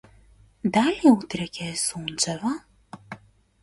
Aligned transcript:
Дали 0.77 1.11
утре 1.19 1.47
ќе 1.59 1.71
е 1.75 1.79
сончево? 1.85 2.59